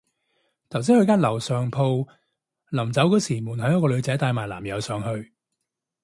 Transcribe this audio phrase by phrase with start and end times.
[0.69, 2.07] 頭先去間樓上鋪，
[2.71, 5.31] 臨走嗰時門口有個女仔帶埋男友上去